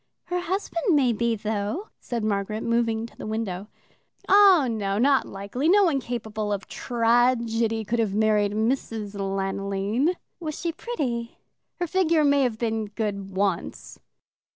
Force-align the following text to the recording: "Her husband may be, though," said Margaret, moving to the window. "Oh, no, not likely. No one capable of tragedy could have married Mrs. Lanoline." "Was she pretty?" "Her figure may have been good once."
"Her 0.23 0.39
husband 0.39 0.95
may 0.95 1.13
be, 1.13 1.35
though," 1.35 1.89
said 1.99 2.23
Margaret, 2.23 2.63
moving 2.63 3.05
to 3.05 3.15
the 3.15 3.27
window. 3.27 3.67
"Oh, 4.27 4.67
no, 4.67 4.97
not 4.97 5.27
likely. 5.27 5.69
No 5.69 5.83
one 5.83 5.99
capable 5.99 6.51
of 6.51 6.67
tragedy 6.67 7.85
could 7.85 7.99
have 7.99 8.15
married 8.15 8.53
Mrs. 8.53 9.13
Lanoline." 9.13 10.15
"Was 10.39 10.59
she 10.59 10.71
pretty?" 10.71 11.37
"Her 11.79 11.85
figure 11.85 12.23
may 12.23 12.41
have 12.41 12.57
been 12.57 12.85
good 12.87 13.35
once." 13.35 13.99